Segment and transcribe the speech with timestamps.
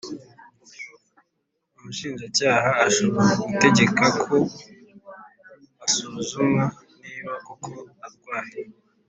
[1.77, 4.35] Umushinjacyaha ashobora gutegeka ko
[5.85, 6.63] asuzumwa
[7.03, 7.71] niba koko
[8.05, 8.59] arwaye